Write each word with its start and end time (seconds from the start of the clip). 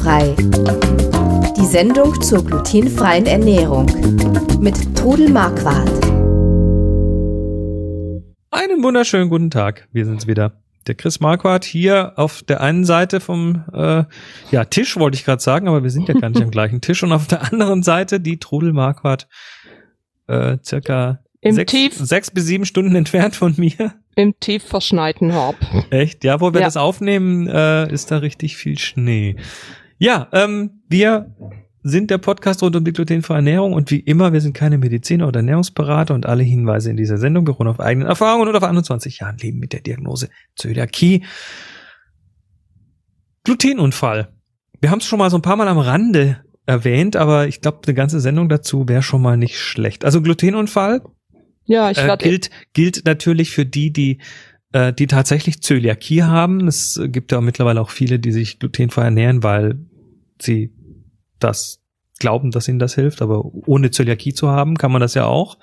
Glutenfrei. 0.00 0.34
Die 1.58 1.66
Sendung 1.66 2.20
zur 2.22 2.42
glutenfreien 2.44 3.26
Ernährung 3.26 3.84
mit 4.58 4.96
Trudel 4.96 5.28
Marquardt. 5.28 5.90
Einen 8.50 8.82
wunderschönen 8.82 9.28
guten 9.28 9.50
Tag. 9.50 9.88
Wir 9.92 10.06
sind's 10.06 10.26
wieder. 10.26 10.62
Der 10.86 10.94
Chris 10.94 11.20
Marquardt 11.20 11.64
hier 11.66 12.14
auf 12.16 12.42
der 12.42 12.62
einen 12.62 12.84
Seite 12.86 13.20
vom 13.20 13.64
äh, 13.74 14.04
ja, 14.50 14.64
Tisch, 14.64 14.96
wollte 14.96 15.16
ich 15.16 15.24
gerade 15.26 15.42
sagen, 15.42 15.68
aber 15.68 15.82
wir 15.82 15.90
sind 15.90 16.08
ja 16.08 16.14
gar 16.14 16.30
nicht 16.30 16.42
am 16.42 16.50
gleichen 16.50 16.80
Tisch. 16.80 17.02
Und 17.02 17.12
auf 17.12 17.26
der 17.26 17.52
anderen 17.52 17.82
Seite 17.82 18.20
die 18.20 18.38
Trudel 18.38 18.72
Marquardt 18.72 19.28
äh, 20.28 20.56
circa 20.64 21.20
Im 21.42 21.54
sechs, 21.54 21.72
Tief- 21.72 21.94
sechs 21.96 22.30
bis 22.30 22.46
sieben 22.46 22.64
Stunden 22.64 22.94
entfernt 22.94 23.36
von 23.36 23.52
mir. 23.58 23.92
Im 24.16 24.34
tief 24.40 24.64
verschneiten 24.64 25.34
Horb. 25.34 25.56
Echt? 25.90 26.24
Ja, 26.24 26.40
wo 26.40 26.52
wir 26.54 26.60
Ja. 26.60 26.66
das 26.66 26.76
aufnehmen, 26.78 27.46
äh, 27.48 27.90
ist 27.92 28.10
da 28.10 28.18
richtig 28.18 28.56
viel 28.56 28.78
Schnee. 28.78 29.36
Ja, 30.02 30.28
ähm, 30.32 30.80
wir 30.88 31.36
sind 31.82 32.10
der 32.10 32.16
Podcast 32.16 32.62
rund 32.62 32.74
um 32.74 32.84
die 32.86 32.92
glutenfreie 32.94 33.36
Ernährung 33.36 33.74
und 33.74 33.90
wie 33.90 34.00
immer, 34.00 34.32
wir 34.32 34.40
sind 34.40 34.54
keine 34.54 34.78
Mediziner 34.78 35.28
oder 35.28 35.40
Ernährungsberater 35.40 36.14
und 36.14 36.24
alle 36.24 36.42
Hinweise 36.42 36.90
in 36.90 36.96
dieser 36.96 37.18
Sendung 37.18 37.44
beruhen 37.44 37.68
auf 37.68 37.80
eigenen 37.80 38.08
Erfahrungen 38.08 38.48
und 38.48 38.56
auf 38.56 38.62
21 38.62 39.18
Jahren 39.18 39.36
Leben 39.36 39.58
mit 39.58 39.74
der 39.74 39.80
Diagnose 39.80 40.30
Zöliakie. 40.56 41.24
Glutenunfall. 43.44 44.32
Wir 44.80 44.90
haben 44.90 45.00
es 45.00 45.04
schon 45.04 45.18
mal 45.18 45.28
so 45.28 45.36
ein 45.36 45.42
paar 45.42 45.56
Mal 45.56 45.68
am 45.68 45.78
Rande 45.78 46.44
erwähnt, 46.64 47.16
aber 47.16 47.46
ich 47.46 47.60
glaube, 47.60 47.80
eine 47.84 47.94
ganze 47.94 48.20
Sendung 48.20 48.48
dazu 48.48 48.88
wäre 48.88 49.02
schon 49.02 49.20
mal 49.20 49.36
nicht 49.36 49.58
schlecht. 49.58 50.06
Also 50.06 50.22
Glutenunfall 50.22 51.02
Ja, 51.66 51.90
ich 51.90 51.98
äh, 51.98 52.16
gilt, 52.18 52.48
gilt 52.72 53.04
natürlich 53.04 53.50
für 53.50 53.66
die, 53.66 53.92
die, 53.92 54.22
äh, 54.72 54.94
die 54.94 55.08
tatsächlich 55.08 55.62
Zöliakie 55.62 56.22
haben. 56.22 56.66
Es 56.68 56.98
gibt 57.08 57.32
ja 57.32 57.42
mittlerweile 57.42 57.82
auch 57.82 57.90
viele, 57.90 58.18
die 58.18 58.32
sich 58.32 58.58
glutenfrei 58.58 59.04
ernähren, 59.04 59.42
weil 59.42 59.78
sie 60.42 60.72
das 61.38 61.80
glauben, 62.18 62.50
dass 62.50 62.68
ihnen 62.68 62.78
das 62.78 62.94
hilft. 62.94 63.22
Aber 63.22 63.44
ohne 63.44 63.90
Zöliakie 63.90 64.34
zu 64.34 64.48
haben, 64.48 64.76
kann 64.76 64.92
man 64.92 65.00
das 65.00 65.14
ja 65.14 65.26
auch. 65.26 65.58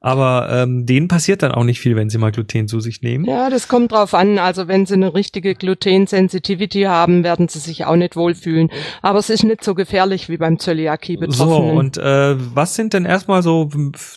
Aber 0.00 0.48
ähm, 0.52 0.86
denen 0.86 1.08
passiert 1.08 1.42
dann 1.42 1.50
auch 1.50 1.64
nicht 1.64 1.80
viel, 1.80 1.96
wenn 1.96 2.08
sie 2.08 2.18
mal 2.18 2.30
Gluten 2.30 2.68
zu 2.68 2.78
sich 2.78 3.02
nehmen. 3.02 3.24
Ja, 3.24 3.50
das 3.50 3.66
kommt 3.66 3.90
drauf 3.90 4.14
an. 4.14 4.38
Also 4.38 4.68
wenn 4.68 4.86
Sie 4.86 4.94
eine 4.94 5.12
richtige 5.12 5.56
Gluten-Sensitivity 5.56 6.82
haben, 6.82 7.24
werden 7.24 7.48
Sie 7.48 7.58
sich 7.58 7.84
auch 7.84 7.96
nicht 7.96 8.14
wohlfühlen. 8.14 8.70
Aber 9.02 9.18
es 9.18 9.28
ist 9.28 9.42
nicht 9.42 9.64
so 9.64 9.74
gefährlich 9.74 10.28
wie 10.28 10.36
beim 10.36 10.56
So, 10.56 10.66
Zöliakie-Betroffenen. 10.66 11.76
und 11.76 11.98
äh, 11.98 12.36
was 12.54 12.76
sind 12.76 12.92
denn 12.92 13.06
erstmal 13.06 13.42
so 13.42 13.70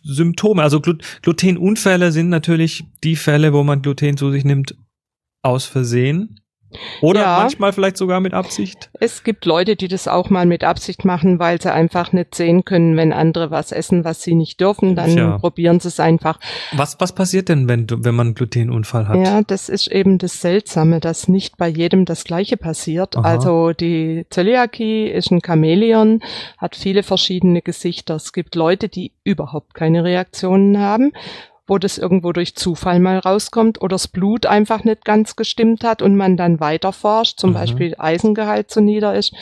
Symptome? 0.03 0.61
Also 0.61 0.81
Glu 0.81 0.93
Glutenunfälle 1.23 2.11
sind 2.11 2.29
natürlich 2.29 2.83
die 3.03 3.15
Fälle, 3.15 3.51
wo 3.51 3.63
man 3.63 3.81
Gluten 3.81 4.17
zu 4.17 4.29
sich 4.29 4.45
nimmt 4.45 4.75
aus 5.41 5.65
Versehen. 5.65 6.41
Oder 7.01 7.21
Ja. 7.21 7.39
manchmal 7.41 7.73
vielleicht 7.73 7.97
sogar 7.97 8.19
mit 8.19 8.33
Absicht. 8.33 8.89
es 8.99 9.23
gibt 9.23 9.45
Leute, 9.45 9.75
die 9.75 9.87
das 9.87 10.07
auch 10.07 10.29
mal 10.29 10.45
mit 10.45 10.63
Absicht 10.63 11.05
machen, 11.05 11.39
weil 11.39 11.61
sie 11.61 11.71
einfach 11.71 12.11
nicht 12.13 12.35
sehen 12.35 12.65
können, 12.65 12.95
wenn 12.97 13.13
andere 13.13 13.51
was 13.51 13.71
essen, 13.71 14.03
was 14.03 14.21
sie 14.21 14.35
nicht 14.35 14.59
dürfen. 14.61 14.95
Dann 14.95 15.11
Tja. 15.11 15.37
probieren 15.39 15.79
sie 15.79 15.87
es 15.89 15.99
einfach. 15.99 16.39
Was, 16.73 16.99
was 16.99 17.13
passiert 17.13 17.49
denn, 17.49 17.67
wenn, 17.67 17.87
du, 17.87 18.03
wenn 18.03 18.15
man 18.15 18.27
einen 18.27 18.35
Glutenunfall 18.35 19.07
hat? 19.07 19.17
Ja, 19.17 19.41
das 19.41 19.69
ist 19.69 19.87
eben 19.87 20.17
das 20.17 20.41
Seltsame, 20.41 20.99
dass 20.99 21.27
nicht 21.27 21.57
bei 21.57 21.67
jedem 21.67 22.05
das 22.05 22.23
Gleiche 22.23 22.57
passiert. 22.57 23.17
Aha. 23.17 23.23
Also 23.27 23.71
die 23.73 24.25
Zöliakie 24.29 25.07
ist 25.07 25.31
ein 25.31 25.41
Chamäleon, 25.45 26.21
hat 26.57 26.75
viele 26.75 27.03
verschiedene 27.03 27.61
Gesichter. 27.61 28.15
Es 28.15 28.33
gibt 28.33 28.55
Leute, 28.55 28.89
die 28.89 29.11
überhaupt 29.23 29.73
keine 29.73 30.03
Reaktionen 30.03 30.79
haben, 30.79 31.11
wo 31.67 31.77
das 31.77 31.97
irgendwo 31.97 32.31
durch 32.33 32.55
Zufall 32.55 32.99
mal 32.99 33.19
rauskommt 33.19 33.81
oder 33.81 33.95
das 33.95 34.07
Blut 34.07 34.45
einfach 34.45 34.83
nicht 34.83 35.05
ganz 35.05 35.35
gestimmt 35.35 35.83
hat 35.83 36.01
und 36.01 36.15
man 36.15 36.35
dann 36.37 36.59
weiter 36.59 36.91
forscht, 36.91 37.39
zum 37.39 37.51
Mhm. 37.51 37.55
Beispiel 37.55 37.95
Eisengehalt 37.97 38.69
zu 38.71 38.81
nieder 38.81 39.15
ist. 39.15 39.33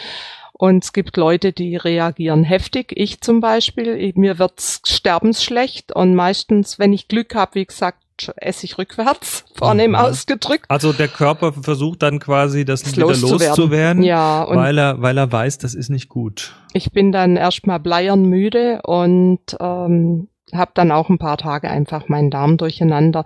Und 0.54 0.84
es 0.84 0.92
gibt 0.92 1.16
Leute, 1.16 1.54
die 1.54 1.78
reagieren 1.78 2.44
heftig. 2.44 2.92
Ich 2.96 3.22
zum 3.22 3.40
Beispiel, 3.40 4.12
mir 4.16 4.40
wird's 4.40 4.82
sterbensschlecht 4.86 5.96
und 5.96 6.16
meistens, 6.16 6.78
wenn 6.80 6.92
ich 6.92 7.08
Glück 7.08 7.34
habe, 7.36 7.56
wie 7.56 7.66
gesagt, 7.66 8.04
esse 8.36 8.66
ich 8.66 8.78
rückwärts, 8.78 9.46
vornehm 9.56 9.92
Mhm. 9.92 9.96
ausgedrückt. 9.96 10.66
Also 10.68 10.92
der 10.92 11.08
Körper 11.08 11.54
versucht 11.54 12.04
dann 12.04 12.20
quasi, 12.20 12.66
das 12.66 12.86
wieder 12.86 13.08
loszuwerden, 13.08 14.04
Ja, 14.04 14.44
und 14.44 14.58
weil, 14.58 14.78
er, 14.78 15.02
weil 15.02 15.18
er 15.18 15.32
weiß, 15.32 15.60
das 15.60 15.74
ist 15.74 15.90
nicht 15.90 16.10
gut. 16.10 16.54
ich 16.74 16.92
bin 16.92 17.14
dann 17.14 17.38
erstmal 17.38 17.80
bleiernmüde 17.80 18.82
und 18.84 19.40
ähm, 19.62 20.28
habe 20.54 20.72
dann 20.74 20.92
auch 20.92 21.10
ein 21.10 21.18
paar 21.20 21.38
Tage 21.38 21.70
einfach 21.70 22.08
meinen 22.10 22.30
Darm 22.32 22.58
durcheinander. 22.58 23.26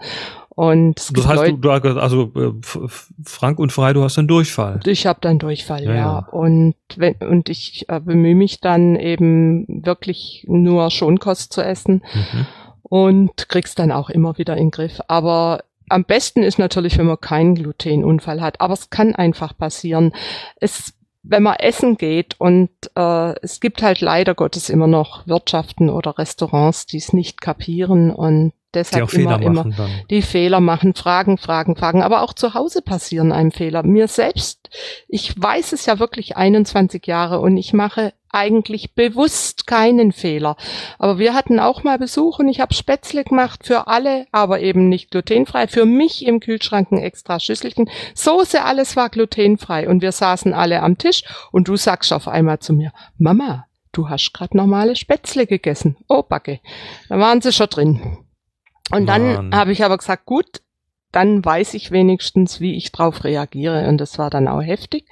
Und 0.50 0.96
Das 1.18 1.26
heißt, 1.28 1.40
Leute, 1.40 1.54
du, 1.54 1.94
du 1.94 2.00
also 2.00 2.32
äh, 2.36 2.88
frank 3.24 3.58
und 3.58 3.72
frei, 3.72 3.94
du 3.94 4.04
hast 4.04 4.20
einen 4.20 4.28
Durchfall. 4.28 4.80
Ich 4.86 5.08
habe 5.08 5.18
dann 5.22 5.40
Durchfall, 5.40 5.84
Ja, 5.84 5.90
ja. 5.92 5.96
ja. 5.98 6.28
Und 6.32 6.76
wenn, 6.96 7.16
und 7.16 7.50
ich 7.50 7.86
äh, 7.90 8.00
bemühe 8.00 8.36
mich 8.36 8.62
dann 8.62 8.96
eben 8.96 9.66
wirklich 9.84 10.46
nur 10.48 10.92
Schonkost 10.92 11.54
zu 11.54 11.62
essen 11.64 12.04
Mhm. 12.14 12.46
und 12.84 13.50
krieg's 13.50 13.74
dann 13.74 13.92
auch 13.92 14.10
immer 14.12 14.38
wieder 14.38 14.54
in 14.56 14.66
den 14.66 14.72
Griff. 14.72 15.02
Aber 15.08 15.64
am 15.90 16.04
besten 16.06 16.44
ist 16.44 16.60
natürlich, 16.60 16.98
wenn 17.00 17.08
man 17.08 17.20
keinen 17.20 17.56
Glutenunfall 17.56 18.40
hat. 18.40 18.62
Aber 18.62 18.74
es 18.74 18.90
kann 18.92 19.16
einfach 19.16 19.58
passieren. 19.58 20.14
Es, 20.58 20.94
wenn 21.24 21.44
man 21.44 21.56
essen 21.56 21.98
geht 21.98 22.40
und 22.40 22.70
äh, 22.96 23.34
es 23.42 23.60
gibt 23.60 23.82
halt 23.82 24.02
leider 24.02 24.36
Gottes 24.36 24.70
immer 24.70 24.88
noch 24.88 25.26
Wirtschaften 25.26 25.90
oder 25.90 26.18
Restaurants, 26.18 26.86
die 26.86 26.98
es 26.98 27.14
nicht 27.14 27.42
kapieren 27.42 28.12
und 28.12 28.52
deshalb 28.74 29.10
Fehler 29.10 29.42
immer, 29.42 29.66
immer 29.66 29.76
dann. 29.76 29.90
die 30.10 30.22
Fehler 30.22 30.60
machen, 30.60 30.94
Fragen, 30.94 31.38
Fragen, 31.38 31.76
Fragen. 31.76 32.02
Aber 32.02 32.22
auch 32.22 32.34
zu 32.34 32.54
Hause 32.54 32.82
passieren 32.82 33.32
einem 33.32 33.52
Fehler. 33.52 33.84
Mir 33.84 34.08
selbst, 34.08 34.70
ich 35.08 35.40
weiß 35.42 35.74
es 35.74 35.86
ja 35.86 36.00
wirklich 36.00 36.38
21 36.38 37.06
Jahre 37.06 37.40
und 37.40 37.58
ich 37.58 37.74
mache 37.74 38.14
eigentlich 38.34 38.96
bewusst 38.96 39.68
keinen 39.68 40.12
Fehler. 40.12 40.58
Aber 40.98 41.20
wir 41.20 41.34
hatten 41.34 41.60
auch 41.60 41.84
mal 41.84 42.00
Besuch 42.00 42.40
und 42.40 42.50
ich 42.50 42.60
habe 42.60 42.74
Spätzle 42.74 43.24
gemacht 43.24 43.66
für 43.66 43.88
alle, 43.88 44.26
aber 44.32 44.60
eben 44.60 44.90
nicht 44.90 45.12
glutenfrei. 45.12 45.68
Für 45.68 45.86
mich 45.86 46.26
im 46.26 46.40
Kühlschrank 46.40 46.92
ein 46.92 46.98
extra 46.98 47.40
Schüsselchen. 47.40 47.90
Soße, 48.16 48.64
alles 48.64 48.96
war 48.96 49.10
glutenfrei 49.10 49.88
und 49.88 50.02
wir 50.02 50.12
saßen 50.12 50.54
alle 50.54 50.82
am 50.82 50.98
Tisch 50.98 51.24
und 51.52 51.68
du 51.68 51.76
sagst 51.76 52.12
auf 52.12 52.28
einmal 52.28 52.60
zu 52.60 52.74
mir, 52.74 52.92
Mama, 53.18 53.68
du 53.92 54.10
hast 54.10 54.34
gerade 54.34 54.58
normale 54.58 54.96
Spätzle 54.96 55.46
gegessen. 55.46 55.98
Oh, 56.10 56.24
Backe. 56.24 56.60
Da 57.10 57.20
waren 57.20 57.42
sie 57.42 57.54
schon 57.54 57.68
drin. 57.68 58.23
Und 58.92 59.08
dann 59.08 59.56
habe 59.56 59.72
ich 59.72 59.84
aber 59.84 59.98
gesagt, 59.98 60.26
gut, 60.26 60.62
dann 61.14 61.46
weiß 61.46 61.76
ich 61.76 61.92
wenigstens, 61.92 62.60
wie 62.60 62.76
ich 62.76 62.92
drauf 62.92 63.24
reagiere. 63.24 63.88
Und 63.88 64.00
das 64.00 64.18
war 64.18 64.30
dann 64.30 64.48
auch 64.48 64.62
heftig. 64.62 65.06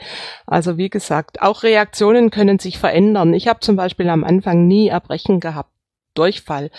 Also 0.48 0.78
wie 0.78 0.90
gesagt, 0.90 1.42
auch 1.42 1.64
Reaktionen 1.64 2.32
können 2.32 2.60
sich 2.60 2.80
verändern. 2.80 3.34
Ich 3.34 3.48
habe 3.48 3.60
zum 3.60 3.76
Beispiel 3.76 4.10
am 4.10 4.24
Anfang 4.24 4.68
nie 4.68 4.88
Erbrechen 4.88 5.40
gehabt. 5.40 5.70
Durchfall. 6.14 6.72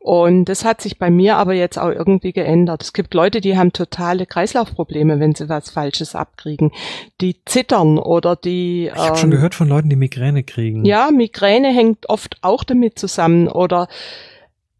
Und 0.00 0.46
das 0.46 0.64
hat 0.64 0.80
sich 0.80 0.98
bei 0.98 1.10
mir 1.10 1.36
aber 1.36 1.52
jetzt 1.52 1.78
auch 1.78 1.90
irgendwie 1.90 2.32
geändert. 2.32 2.82
Es 2.82 2.94
gibt 2.94 3.12
Leute, 3.12 3.42
die 3.42 3.58
haben 3.58 3.74
totale 3.74 4.24
Kreislaufprobleme, 4.24 5.20
wenn 5.20 5.34
sie 5.34 5.50
was 5.50 5.68
Falsches 5.68 6.14
abkriegen. 6.14 6.72
Die 7.20 7.36
zittern 7.44 7.98
oder 7.98 8.34
die. 8.34 8.86
Ich 8.86 8.98
habe 8.98 9.18
schon 9.18 9.30
ähm, 9.30 9.36
gehört 9.36 9.54
von 9.54 9.68
Leuten, 9.68 9.90
die 9.90 9.96
Migräne 9.96 10.42
kriegen. 10.42 10.86
ja, 10.86 11.10
Migräne 11.10 11.68
hängt 11.68 12.08
oft 12.08 12.38
auch 12.40 12.64
damit 12.64 12.98
zusammen 12.98 13.48
oder 13.48 13.88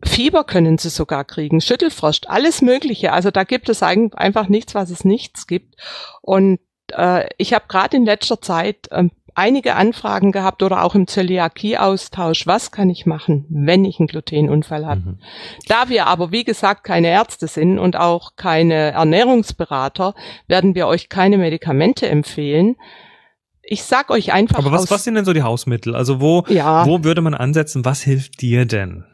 Fieber 0.04 0.44
können 0.44 0.78
sie 0.78 0.91
sogar 0.91 1.25
kriegen, 1.25 1.60
Schüttelfrost, 1.60 2.31
alles 2.31 2.62
Mögliche. 2.62 3.12
Also 3.12 3.31
da 3.31 3.44
gibt 3.44 3.69
es 3.69 3.82
eigentlich 3.82 4.14
einfach 4.19 4.48
nichts, 4.48 4.75
was 4.75 4.91
es 4.91 5.04
nichts 5.04 5.47
gibt. 5.47 5.75
Und 6.22 6.60
äh, 6.92 7.28
ich 7.36 7.53
habe 7.53 7.64
gerade 7.69 7.97
in 7.97 8.04
letzter 8.04 8.41
Zeit 8.41 8.88
ähm, 8.92 9.10
einige 9.38 9.76
Anfragen 9.76 10.32
gehabt 10.32 10.62
oder 10.62 10.82
auch 10.82 10.94
im 10.94 11.06
Zöliakie-Austausch. 11.06 12.47
Was 12.47 12.72
kann 12.72 12.91
ich 12.91 13.06
machen, 13.06 13.47
wenn 13.48 13.84
ich 13.84 14.00
einen 14.00 14.09
Glutenunfall 14.09 14.84
habe? 14.84 15.00
Mhm. 15.00 15.19
Da 15.69 15.88
wir 15.88 16.06
aber, 16.06 16.32
wie 16.32 16.44
gesagt, 16.44 16.84
keine 16.84 17.09
Ärzte 17.09 17.47
sind 17.47 17.78
und 17.78 17.97
auch 17.97 18.36
keine 18.36 18.92
Ernährungsberater, 18.92 20.15
werden 20.48 20.74
wir 20.74 20.86
euch 20.89 21.09
keine 21.09 21.39
Medikamente 21.39 22.09
empfehlen. 22.09 22.77
Ich 23.62 23.83
sag 23.84 24.10
euch 24.10 24.33
einfach 24.33 24.59
Aber 24.59 24.72
was, 24.72 24.91
was 24.91 25.04
sind 25.04 25.15
denn 25.15 25.24
so 25.24 25.33
die 25.33 25.42
Hausmittel? 25.42 25.95
Also 25.95 26.21
wo, 26.21 26.45
ja, 26.48 26.86
wo 26.86 27.04
würde 27.04 27.21
man 27.21 27.34
ansetzen? 27.34 27.84
Was 27.84 28.03
hilft 28.03 28.41
dir 28.41 28.65
denn? 28.65 29.04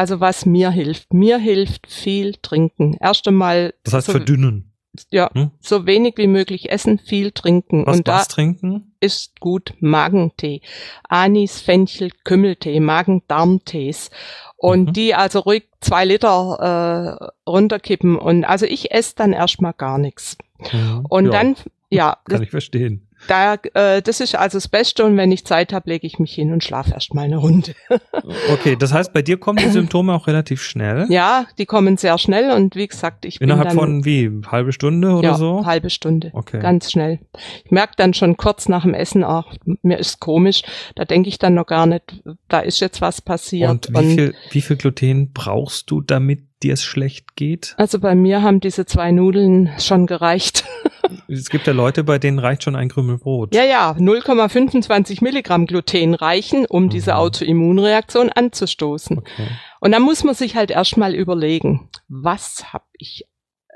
Also 0.00 0.18
was 0.20 0.46
mir 0.46 0.70
hilft. 0.70 1.12
Mir 1.12 1.36
hilft 1.38 1.86
viel 1.86 2.34
trinken. 2.40 2.96
Erst 3.00 3.28
einmal 3.28 3.74
Das 3.84 3.92
heißt 3.94 4.06
so, 4.06 4.12
verdünnen. 4.12 4.72
ja, 5.10 5.30
hm? 5.34 5.50
so 5.60 5.84
wenig 5.84 6.14
wie 6.16 6.26
möglich 6.26 6.70
essen, 6.70 6.98
viel 6.98 7.32
trinken. 7.32 7.84
Was, 7.86 7.98
und 7.98 8.08
da 8.08 8.14
was 8.20 8.28
trinken? 8.28 8.92
ist 9.00 9.38
gut 9.40 9.74
Magentee. 9.80 10.62
Anis, 11.08 11.60
Fenchel, 11.60 12.10
Kümmeltee, 12.24 12.80
Magen-Darm-Tees. 12.80 14.10
Und 14.56 14.88
Mhm. 14.88 14.92
die 14.94 15.14
also 15.14 15.40
ruhig 15.40 15.64
zwei 15.80 16.04
Liter 16.06 17.20
äh, 17.30 17.50
runterkippen. 17.50 18.16
Und 18.16 18.44
also 18.44 18.66
ich 18.66 18.90
esse 18.92 19.14
dann 19.16 19.32
erstmal 19.32 19.74
gar 19.74 19.98
nichts. 19.98 20.36
Mhm. 20.72 21.04
Und 21.08 21.24
Ja, 21.26 21.30
dann, 21.30 21.56
ja, 21.90 22.16
Kann 22.28 22.42
ich 22.42 22.50
verstehen. 22.50 23.06
Da, 23.28 23.54
äh, 23.74 24.02
das 24.02 24.20
ist 24.20 24.34
also 24.34 24.56
das 24.56 24.68
Beste 24.68 25.04
und 25.04 25.16
wenn 25.16 25.30
ich 25.32 25.44
Zeit 25.44 25.72
habe, 25.72 25.90
lege 25.90 26.06
ich 26.06 26.18
mich 26.18 26.34
hin 26.34 26.52
und 26.52 26.64
schlafe 26.64 26.92
erst 26.92 27.14
mal 27.14 27.22
eine 27.22 27.36
Runde. 27.36 27.74
okay, 28.52 28.76
das 28.76 28.92
heißt, 28.92 29.12
bei 29.12 29.22
dir 29.22 29.38
kommen 29.38 29.58
die 29.58 29.70
Symptome 29.70 30.14
auch 30.14 30.26
relativ 30.26 30.62
schnell? 30.62 31.06
Ja, 31.10 31.46
die 31.58 31.66
kommen 31.66 31.96
sehr 31.96 32.18
schnell 32.18 32.50
und 32.50 32.76
wie 32.76 32.86
gesagt, 32.86 33.24
ich 33.24 33.40
Innerhalb 33.40 33.68
bin 33.68 33.78
dann, 33.78 33.86
von 33.86 34.04
wie, 34.04 34.30
halbe 34.46 34.72
Stunde 34.72 35.12
oder 35.12 35.30
ja, 35.30 35.34
so? 35.34 35.66
halbe 35.66 35.90
Stunde. 35.90 36.30
Okay. 36.32 36.60
Ganz 36.60 36.90
schnell. 36.90 37.20
Ich 37.64 37.70
merke 37.70 37.94
dann 37.96 38.14
schon 38.14 38.36
kurz 38.36 38.68
nach 38.68 38.82
dem 38.82 38.94
Essen, 38.94 39.24
ach, 39.24 39.54
mir 39.82 39.98
ist 39.98 40.20
komisch. 40.20 40.62
Da 40.94 41.04
denke 41.04 41.28
ich 41.28 41.38
dann 41.38 41.54
noch 41.54 41.66
gar 41.66 41.86
nicht, 41.86 42.22
da 42.48 42.60
ist 42.60 42.80
jetzt 42.80 43.00
was 43.00 43.20
passiert. 43.20 43.70
Und 43.70 43.88
wie 43.90 44.14
viel, 44.14 44.34
wie 44.50 44.60
viel 44.60 44.76
Gluten 44.76 45.32
brauchst 45.32 45.90
du, 45.90 46.00
damit 46.00 46.40
dir 46.62 46.74
es 46.74 46.84
schlecht 46.84 47.36
geht? 47.36 47.74
Also 47.78 47.98
bei 47.98 48.14
mir 48.14 48.42
haben 48.42 48.60
diese 48.60 48.86
zwei 48.86 49.12
Nudeln 49.12 49.70
schon 49.78 50.06
gereicht. 50.06 50.64
Es 51.28 51.50
gibt 51.50 51.66
ja 51.66 51.72
Leute, 51.72 52.04
bei 52.04 52.18
denen 52.18 52.38
reicht 52.38 52.62
schon 52.64 52.76
ein 52.76 52.88
Krümel 52.88 53.18
Brot. 53.18 53.54
Ja, 53.54 53.64
ja, 53.64 53.92
0,25 53.92 55.22
Milligramm 55.22 55.66
Gluten 55.66 56.14
reichen, 56.14 56.66
um 56.66 56.88
diese 56.88 57.12
Mhm. 57.12 57.16
Autoimmunreaktion 57.18 58.30
anzustoßen. 58.30 59.18
Okay. 59.18 59.48
Und 59.80 59.92
dann 59.92 60.02
muss 60.02 60.24
man 60.24 60.34
sich 60.34 60.56
halt 60.56 60.70
erstmal 60.70 61.14
überlegen, 61.14 61.88
was 62.08 62.72
habe 62.72 62.84
ich 62.98 63.26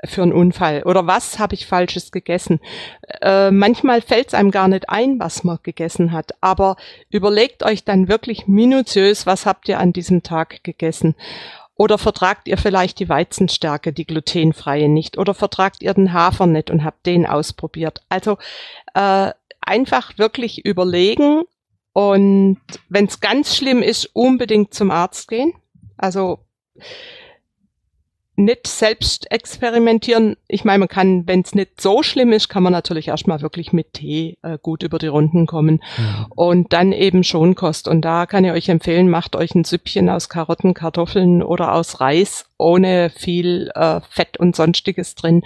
für 0.03 0.21
einen 0.21 0.33
Unfall 0.33 0.83
oder 0.83 1.07
was 1.07 1.39
habe 1.39 1.55
ich 1.55 1.65
Falsches 1.65 2.11
gegessen. 2.11 2.59
Äh, 3.21 3.49
manchmal 3.49 4.01
fällt 4.01 4.27
es 4.27 4.33
einem 4.33 4.51
gar 4.51 4.67
nicht 4.67 4.89
ein, 4.89 5.19
was 5.19 5.43
man 5.43 5.57
gegessen 5.63 6.11
hat, 6.11 6.33
aber 6.41 6.75
überlegt 7.09 7.63
euch 7.63 7.83
dann 7.85 8.07
wirklich 8.07 8.45
minutiös, 8.47 9.25
was 9.25 9.45
habt 9.47 9.67
ihr 9.67 9.79
an 9.79 9.93
diesem 9.93 10.21
Tag 10.21 10.63
gegessen. 10.63 11.15
Oder 11.75 11.97
vertragt 11.97 12.47
ihr 12.47 12.57
vielleicht 12.57 12.99
die 12.99 13.09
Weizenstärke, 13.09 13.91
die 13.91 14.05
glutenfreie 14.05 14.87
nicht? 14.87 15.17
Oder 15.17 15.33
vertragt 15.33 15.83
ihr 15.83 15.93
den 15.93 16.13
Hafer 16.13 16.47
nicht 16.47 16.69
und 16.69 16.83
habt 16.83 17.05
den 17.05 17.25
ausprobiert? 17.25 18.01
Also 18.07 18.37
äh, 18.93 19.31
einfach 19.61 20.17
wirklich 20.17 20.65
überlegen 20.65 21.43
und 21.91 22.59
wenn 22.89 23.05
es 23.05 23.19
ganz 23.19 23.55
schlimm 23.55 23.81
ist, 23.81 24.09
unbedingt 24.13 24.73
zum 24.73 24.91
Arzt 24.91 25.27
gehen. 25.27 25.53
Also 25.97 26.39
nicht 28.37 28.67
selbst 28.67 29.31
experimentieren. 29.31 30.35
Ich 30.47 30.65
meine, 30.65 30.79
man 30.79 30.87
kann, 30.87 31.27
wenn 31.27 31.41
es 31.41 31.55
nicht 31.55 31.79
so 31.81 32.03
schlimm 32.03 32.31
ist, 32.33 32.49
kann 32.49 32.63
man 32.63 32.73
natürlich 32.73 33.07
erstmal 33.07 33.41
wirklich 33.41 33.73
mit 33.73 33.93
Tee 33.93 34.37
äh, 34.41 34.57
gut 34.61 34.83
über 34.83 34.99
die 34.99 35.07
Runden 35.07 35.45
kommen 35.45 35.81
Ja. 35.97 36.27
und 36.35 36.73
dann 36.73 36.91
eben 36.91 37.23
Schonkost. 37.23 37.87
Und 37.87 38.01
da 38.01 38.25
kann 38.25 38.43
ich 38.45 38.51
euch 38.51 38.69
empfehlen, 38.69 39.09
macht 39.09 39.35
euch 39.35 39.55
ein 39.55 39.63
Süppchen 39.63 40.09
aus 40.09 40.29
Karotten, 40.29 40.73
Kartoffeln 40.73 41.41
oder 41.43 41.73
aus 41.73 42.01
Reis 42.01 42.45
ohne 42.57 43.09
viel 43.09 43.71
äh, 43.75 44.01
Fett 44.09 44.37
und 44.37 44.55
sonstiges 44.55 45.15
drin. 45.15 45.43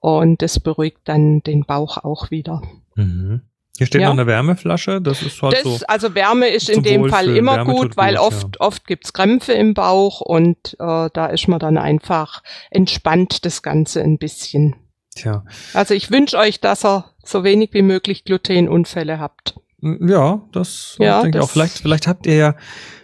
Und 0.00 0.42
das 0.42 0.60
beruhigt 0.60 1.00
dann 1.04 1.42
den 1.42 1.64
Bauch 1.64 1.98
auch 1.98 2.30
wieder. 2.30 2.62
Mhm. 2.96 3.42
Hier 3.78 3.86
steht 3.86 4.02
Ja. 4.02 4.08
noch 4.08 4.14
eine 4.14 4.26
Wärmeflasche, 4.26 5.00
das 5.00 5.22
ist 5.22 5.40
halt 5.40 5.54
Das, 5.54 5.62
so. 5.62 5.78
also 5.88 6.14
Wärme 6.14 6.48
ist 6.48 6.68
in 6.68 6.82
dem 6.82 7.08
Fall 7.08 7.34
immer 7.34 7.64
gut, 7.64 7.96
weil 7.96 8.16
gut, 8.16 8.22
oft, 8.24 8.60
oft 8.60 8.86
gibt's 8.86 9.12
Krämpfe 9.14 9.52
im 9.52 9.72
Bauch 9.74 10.20
und 10.20 10.74
äh, 10.78 11.08
da 11.12 11.26
ist 11.26 11.48
man 11.48 11.58
dann 11.58 11.78
einfach 11.78 12.42
entspannt 12.70 13.44
das 13.46 13.62
Ganze 13.62 14.02
ein 14.02 14.18
bisschen. 14.18 14.76
Tja. 15.14 15.44
Also 15.72 15.94
ich 15.94 16.10
wünsche 16.10 16.36
euch, 16.38 16.60
dass 16.60 16.84
ihr 16.84 17.06
so 17.24 17.44
wenig 17.44 17.70
wie 17.72 17.82
möglich 17.82 18.24
Glutenunfälle 18.24 19.18
habt. 19.18 19.54
Ja, 19.80 20.42
das 20.52 20.96
Ja, 21.00 21.22
denke 21.22 21.38
ich 21.38 21.44
auch. 21.44 21.50
Vielleicht, 21.50 21.78
vielleicht 21.78 22.06
habt 22.06 22.26
ihr 22.26 22.36
ja, 22.36 22.54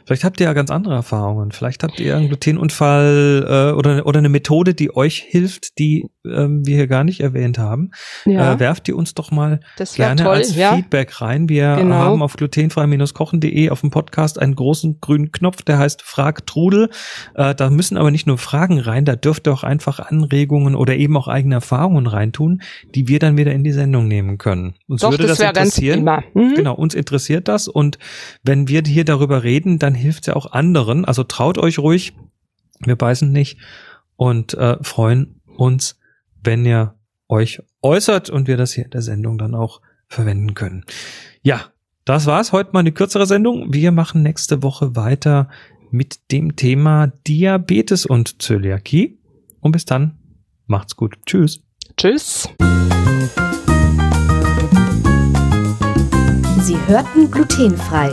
vielleicht 0.08 0.24
habt 0.24 0.40
ihr 0.40 0.46
ja 0.46 0.54
ganz 0.54 0.70
andere 0.70 0.94
Erfahrungen. 0.94 1.52
Vielleicht 1.52 1.82
habt 1.82 2.00
ihr 2.00 2.16
einen 2.16 2.28
Glutenunfall 2.28 3.44
äh, 3.46 3.76
oder, 3.76 4.06
oder 4.06 4.18
eine 4.18 4.30
Methode, 4.30 4.72
die 4.74 4.96
euch 4.96 5.18
hilft, 5.28 5.78
die 5.78 6.06
ähm, 6.24 6.66
wir 6.66 6.76
hier 6.76 6.86
gar 6.86 7.04
nicht 7.04 7.20
erwähnt 7.20 7.58
haben. 7.58 7.90
Ja, 8.24 8.54
Äh, 8.54 8.58
werft 8.60 8.88
ihr 8.88 8.96
uns 8.96 9.12
doch 9.14 9.30
mal 9.30 9.60
gerne 9.96 10.22
toll. 10.22 10.34
als 10.36 10.56
Ja, 10.56 10.74
Feedback 10.74 11.20
rein. 11.20 11.48
Wir 11.50 11.76
Genau. 11.76 11.94
haben 11.96 12.22
auf 12.22 12.36
glutenfrei-kochen.de 12.36 13.68
auf 13.70 13.82
dem 13.82 13.90
Podcast 13.90 14.40
einen 14.40 14.54
großen 14.54 14.98
grünen 15.00 15.30
Knopf, 15.30 15.62
der 15.62 15.78
heißt 15.78 16.02
Frag 16.02 16.46
Trudel. 16.46 16.88
Äh, 17.34 17.54
da 17.54 17.68
müssen 17.70 17.96
aber 17.98 18.10
nicht 18.10 18.26
nur 18.26 18.38
Fragen 18.38 18.78
rein, 18.78 19.04
da 19.04 19.14
dürft 19.14 19.46
ihr 19.46 19.52
auch 19.52 19.62
einfach 19.64 19.98
Anregungen 20.00 20.74
oder 20.74 20.96
eben 20.96 21.16
auch 21.16 21.28
eigene 21.28 21.56
Erfahrungen 21.56 22.06
reintun, 22.06 22.62
die 22.94 23.08
wir 23.08 23.18
dann 23.18 23.36
wieder 23.36 23.52
in 23.52 23.62
die 23.64 23.72
Sendung 23.72 24.08
nehmen 24.08 24.38
können. 24.38 24.74
Uns 24.88 25.02
doch, 25.02 25.10
würde 25.10 25.26
das 25.26 25.38
das, 25.38 25.48
interessieren. 25.48 26.04
Mhm. 26.34 26.54
Genau, 26.54 26.74
uns 26.74 26.94
interessiert 26.94 27.48
das 27.48 27.68
und 27.68 27.98
wenn 28.42 28.68
wir 28.68 28.82
hier 28.86 29.04
darüber 29.04 29.42
reden, 29.42 29.78
dann 29.78 29.94
hilft 29.98 30.22
es 30.22 30.26
ja 30.26 30.36
auch 30.36 30.52
anderen. 30.52 31.04
Also 31.04 31.24
traut 31.24 31.58
euch 31.58 31.78
ruhig, 31.78 32.14
wir 32.80 32.96
beißen 32.96 33.30
nicht 33.30 33.58
und 34.16 34.54
äh, 34.54 34.76
freuen 34.82 35.40
uns, 35.56 35.98
wenn 36.42 36.64
ihr 36.64 36.94
euch 37.28 37.62
äußert 37.82 38.30
und 38.30 38.48
wir 38.48 38.56
das 38.56 38.72
hier 38.72 38.84
in 38.84 38.90
der 38.90 39.02
Sendung 39.02 39.38
dann 39.38 39.54
auch 39.54 39.80
verwenden 40.08 40.54
können. 40.54 40.84
Ja, 41.42 41.66
das 42.04 42.26
war's. 42.26 42.52
Heute 42.52 42.70
mal 42.72 42.80
eine 42.80 42.92
kürzere 42.92 43.26
Sendung. 43.26 43.72
Wir 43.72 43.92
machen 43.92 44.22
nächste 44.22 44.62
Woche 44.62 44.96
weiter 44.96 45.48
mit 45.90 46.32
dem 46.32 46.56
Thema 46.56 47.08
Diabetes 47.26 48.06
und 48.06 48.40
Zöliakie. 48.42 49.18
Und 49.60 49.72
bis 49.72 49.84
dann, 49.84 50.18
macht's 50.66 50.96
gut. 50.96 51.18
Tschüss. 51.26 51.60
Tschüss. 51.96 52.48
Sie 56.60 56.76
hörten 56.86 57.30
glutenfrei. 57.30 58.12